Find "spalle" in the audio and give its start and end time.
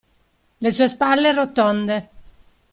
0.89-1.31